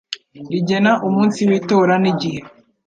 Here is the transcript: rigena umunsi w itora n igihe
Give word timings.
rigena 0.51 0.91
umunsi 1.07 1.39
w 1.49 1.51
itora 1.59 1.93
n 2.03 2.05
igihe 2.11 2.41